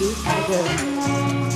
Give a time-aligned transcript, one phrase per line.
[0.00, 1.49] beat I.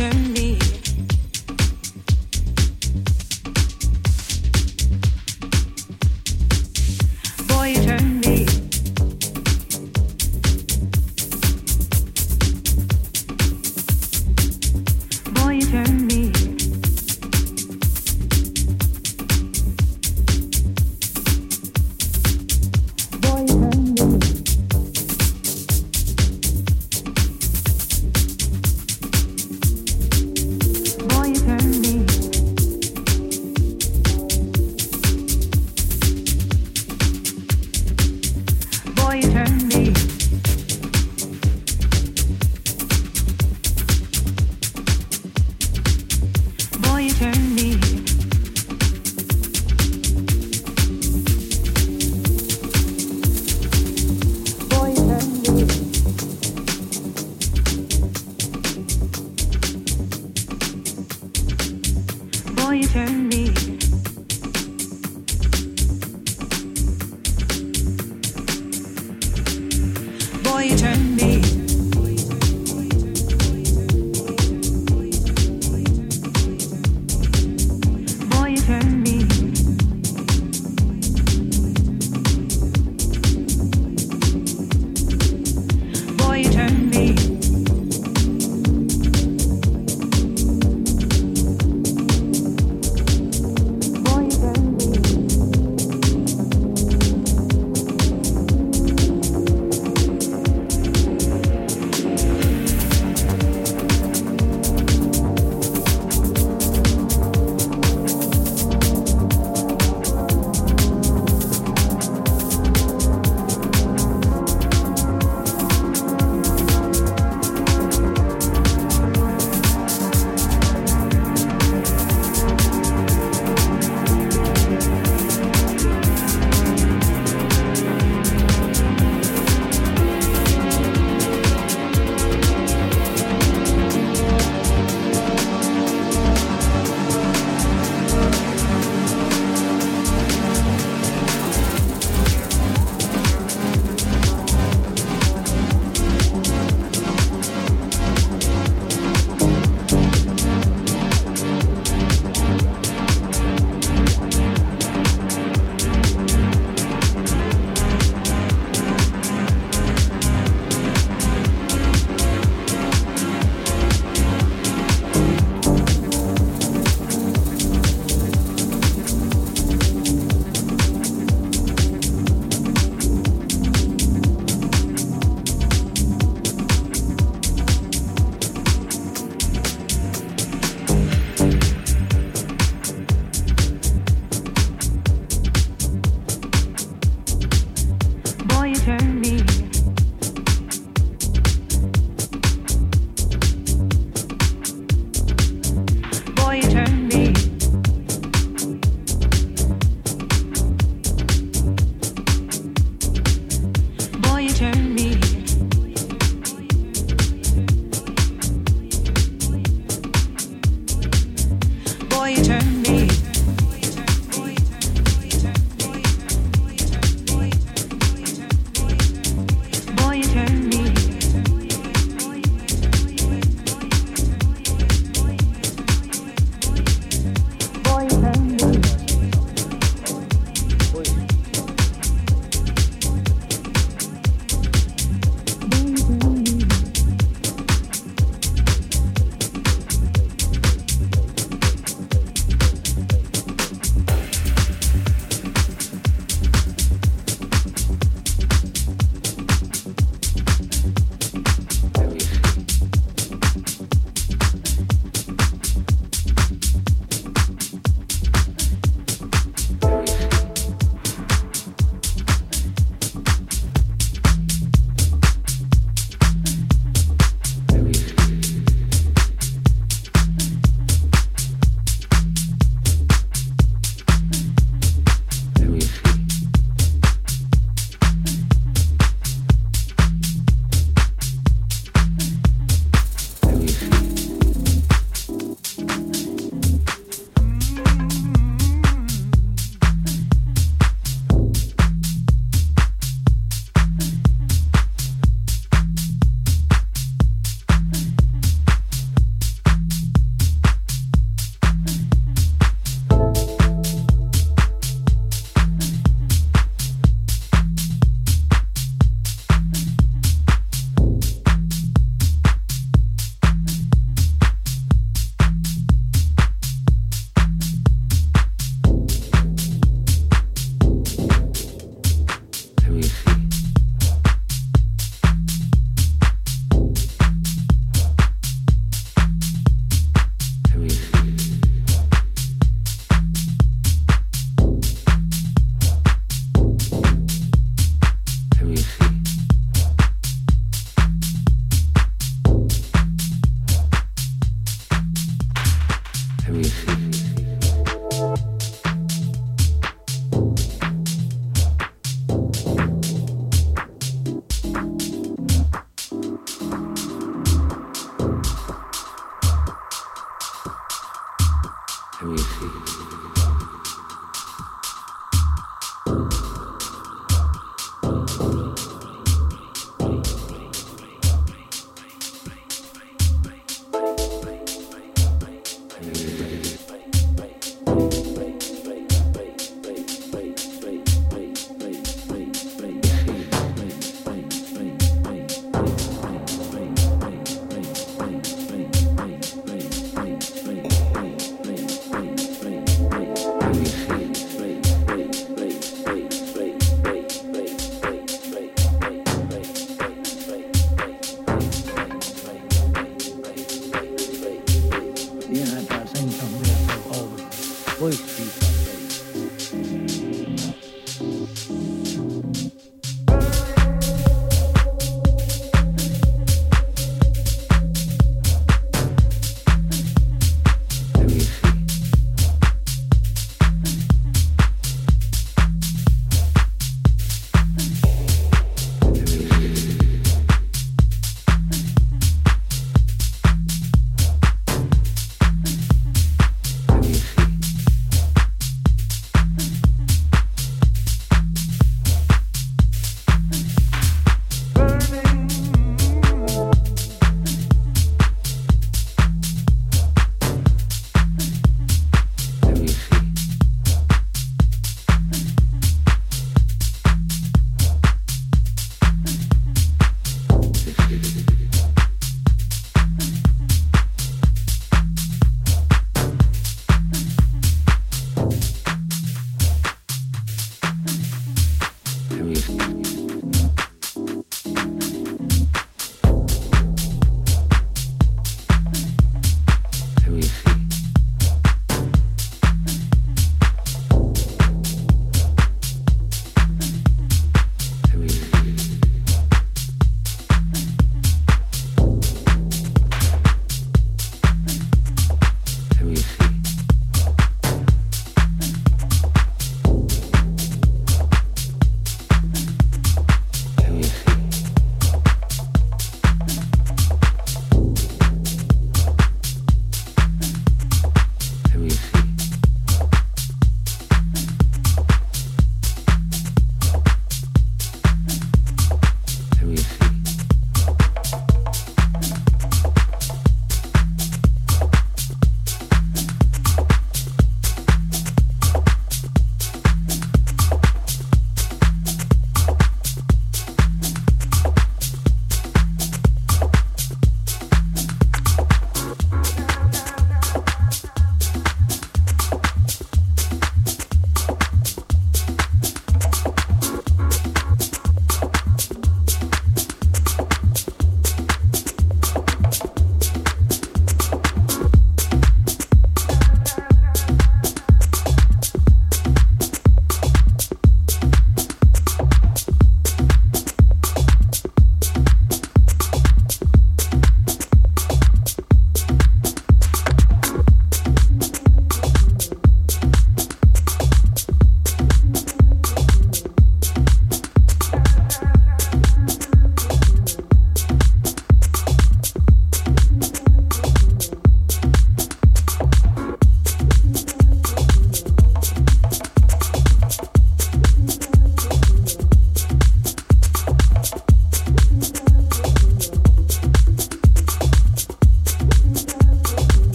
[0.00, 0.49] turn me.